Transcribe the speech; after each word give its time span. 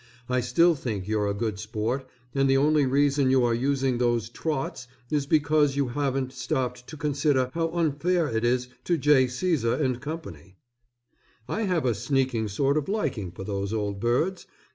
I 0.27 0.39
still 0.41 0.73
think 0.73 1.07
you're 1.07 1.27
a 1.27 1.33
good 1.35 1.59
sport, 1.59 2.07
and 2.33 2.49
the 2.49 2.57
only 2.57 2.87
reason 2.87 3.29
you 3.29 3.43
are 3.43 3.53
using 3.53 3.99
those 3.99 4.29
"trots" 4.29 4.87
is 5.11 5.27
because 5.27 5.75
you 5.75 5.89
haven't 5.89 6.33
stopped 6.33 6.87
to 6.87 6.97
consider 6.97 7.51
how 7.53 7.69
unfair 7.69 8.27
it 8.27 8.43
is 8.43 8.67
to 8.85 8.97
J. 8.97 9.25
Cæsar 9.25 9.77
& 10.01 10.01
Co. 10.01 10.19
I 11.47 11.61
have 11.61 11.85
a 11.85 11.93
sneaking 11.93 12.47
sort 12.47 12.77
of 12.77 12.89
liking 12.89 13.31
for 13.31 13.43
those 13.43 13.73
old 13.73 13.99
birds. 13.99 14.47